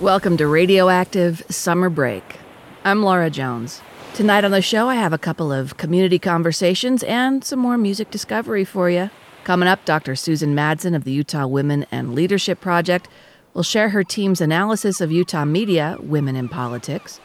Welcome 0.00 0.38
to 0.38 0.46
Radioactive 0.46 1.42
Summer 1.50 1.90
Break. 1.90 2.38
I'm 2.86 3.02
Laura 3.02 3.28
Jones. 3.28 3.82
Tonight 4.14 4.44
on 4.44 4.50
the 4.50 4.62
show, 4.62 4.88
I 4.88 4.94
have 4.94 5.12
a 5.12 5.18
couple 5.18 5.52
of 5.52 5.76
community 5.76 6.18
conversations 6.18 7.02
and 7.02 7.44
some 7.44 7.58
more 7.58 7.76
music 7.76 8.10
discovery 8.10 8.64
for 8.64 8.88
you. 8.88 9.10
Coming 9.44 9.68
up, 9.68 9.84
Dr. 9.84 10.16
Susan 10.16 10.54
Madsen 10.54 10.96
of 10.96 11.04
the 11.04 11.12
Utah 11.12 11.46
Women 11.46 11.84
and 11.92 12.14
Leadership 12.14 12.62
Project 12.62 13.08
will 13.52 13.62
share 13.62 13.90
her 13.90 14.02
team's 14.02 14.40
analysis 14.40 15.02
of 15.02 15.12
Utah 15.12 15.44
media, 15.44 15.98
Women 16.00 16.34
in 16.34 16.48
Politics, 16.48 17.20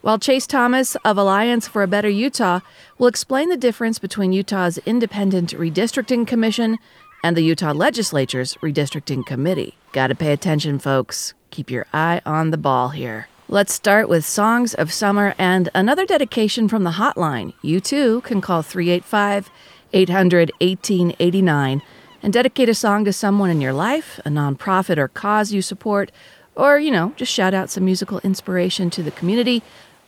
while 0.00 0.20
Chase 0.20 0.46
Thomas 0.46 0.94
of 1.04 1.18
Alliance 1.18 1.66
for 1.66 1.82
a 1.82 1.88
Better 1.88 2.08
Utah 2.08 2.60
will 2.96 3.08
explain 3.08 3.48
the 3.48 3.56
difference 3.56 3.98
between 3.98 4.32
Utah's 4.32 4.78
Independent 4.86 5.50
Redistricting 5.54 6.28
Commission 6.28 6.78
and 7.24 7.36
the 7.36 7.42
Utah 7.42 7.72
Legislature's 7.72 8.54
Redistricting 8.62 9.26
Committee. 9.26 9.76
Gotta 9.90 10.14
pay 10.14 10.32
attention, 10.32 10.78
folks. 10.78 11.34
Keep 11.50 11.70
your 11.70 11.86
eye 11.92 12.20
on 12.24 12.50
the 12.50 12.56
ball 12.56 12.90
here. 12.90 13.28
Let's 13.48 13.72
start 13.72 14.08
with 14.08 14.24
Songs 14.24 14.74
of 14.74 14.92
Summer 14.92 15.34
and 15.36 15.68
another 15.74 16.06
dedication 16.06 16.68
from 16.68 16.84
the 16.84 16.92
hotline. 16.92 17.52
You 17.62 17.80
too 17.80 18.20
can 18.20 18.40
call 18.40 18.62
385 18.62 19.50
800 19.92 20.52
1889 20.60 21.82
and 22.22 22.32
dedicate 22.32 22.68
a 22.68 22.74
song 22.74 23.04
to 23.04 23.12
someone 23.12 23.50
in 23.50 23.60
your 23.60 23.72
life, 23.72 24.20
a 24.24 24.28
nonprofit 24.28 24.98
or 24.98 25.08
cause 25.08 25.52
you 25.52 25.62
support, 25.62 26.12
or, 26.54 26.78
you 26.78 26.90
know, 26.90 27.12
just 27.16 27.32
shout 27.32 27.54
out 27.54 27.70
some 27.70 27.84
musical 27.84 28.20
inspiration 28.20 28.90
to 28.90 29.02
the 29.02 29.10
community, 29.10 29.62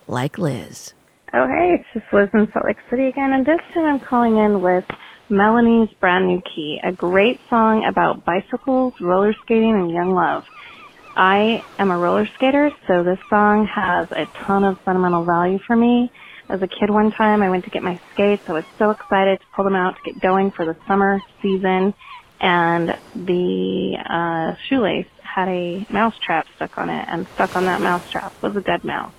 like 0.07 0.37
Liz. 0.37 0.93
Oh, 1.33 1.47
hey, 1.47 1.79
it's 1.79 1.85
just 1.93 2.13
Liz 2.13 2.29
in 2.33 2.49
Salt 2.53 2.65
Lake 2.65 2.77
City 2.89 3.07
again, 3.07 3.33
and 3.33 3.45
this 3.45 3.59
time 3.73 3.85
I'm 3.85 3.99
calling 3.99 4.37
in 4.37 4.61
with 4.61 4.85
Melanie's 5.29 5.89
Brand 5.99 6.27
New 6.27 6.41
Key, 6.41 6.79
a 6.83 6.91
great 6.91 7.39
song 7.49 7.83
about 7.85 8.23
bicycles, 8.23 8.93
roller 9.01 9.33
skating, 9.43 9.73
and 9.73 9.89
young 9.89 10.13
love. 10.13 10.45
I 11.15 11.63
am 11.77 11.91
a 11.91 11.97
roller 11.97 12.27
skater, 12.35 12.71
so 12.87 13.03
this 13.03 13.19
song 13.29 13.67
has 13.67 14.07
a 14.11 14.25
ton 14.45 14.63
of 14.63 14.79
sentimental 14.83 15.25
value 15.25 15.59
for 15.65 15.75
me. 15.75 16.11
As 16.49 16.61
a 16.61 16.67
kid 16.67 16.89
one 16.89 17.11
time, 17.11 17.43
I 17.43 17.49
went 17.49 17.65
to 17.65 17.69
get 17.69 17.83
my 17.83 17.99
skates. 18.13 18.43
I 18.47 18.53
was 18.53 18.63
so 18.79 18.89
excited 18.89 19.39
to 19.39 19.45
pull 19.55 19.63
them 19.63 19.75
out 19.75 19.95
to 19.95 20.11
get 20.11 20.21
going 20.21 20.51
for 20.51 20.65
the 20.65 20.75
summer 20.87 21.21
season, 21.41 21.93
and 22.41 22.89
the 23.15 23.97
uh, 24.09 24.55
shoelace 24.67 25.07
had 25.21 25.47
a 25.47 25.85
mouse 25.91 26.15
trap 26.19 26.47
stuck 26.55 26.77
on 26.77 26.89
it, 26.89 27.05
and 27.07 27.27
stuck 27.35 27.55
on 27.55 27.65
that 27.65 27.81
mouse 27.81 28.09
trap 28.11 28.33
was 28.41 28.55
a 28.55 28.61
dead 28.61 28.83
mouse. 28.83 29.13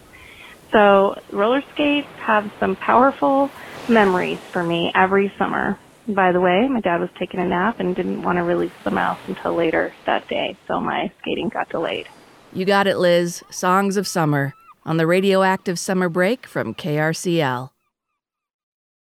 So 0.72 1.14
roller 1.30 1.62
skates 1.74 2.08
have 2.26 2.50
some 2.58 2.74
powerful 2.74 3.50
memories 3.88 4.40
for 4.52 4.64
me 4.64 4.90
every 4.94 5.32
summer. 5.38 5.78
By 6.06 6.32
the 6.32 6.40
way, 6.40 6.68
my 6.68 6.80
dad 6.80 7.00
was 7.00 7.10
taking 7.18 7.40
a 7.40 7.46
nap 7.46 7.80
and 7.80 7.96
didn't 7.96 8.22
want 8.22 8.36
to 8.36 8.42
release 8.42 8.72
the 8.84 8.90
mouse 8.90 9.18
until 9.26 9.54
later 9.54 9.92
that 10.04 10.28
day, 10.28 10.56
so 10.68 10.80
my 10.80 11.10
skating 11.20 11.48
got 11.48 11.70
delayed. 11.70 12.08
You 12.52 12.64
got 12.64 12.86
it, 12.86 12.98
Liz. 12.98 13.42
Songs 13.50 13.96
of 13.96 14.06
Summer 14.06 14.54
on 14.84 14.98
the 14.98 15.06
radioactive 15.06 15.78
summer 15.78 16.08
break 16.08 16.46
from 16.46 16.74
KRCL. 16.74 17.70